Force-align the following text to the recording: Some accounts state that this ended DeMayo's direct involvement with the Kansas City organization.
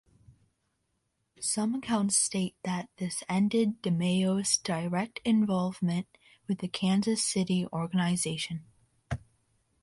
Some 1.39 1.75
accounts 1.75 2.17
state 2.17 2.55
that 2.63 2.89
this 2.97 3.21
ended 3.29 3.83
DeMayo's 3.83 4.57
direct 4.57 5.19
involvement 5.23 6.07
with 6.47 6.57
the 6.57 6.67
Kansas 6.67 7.23
City 7.23 7.67
organization. 7.71 8.65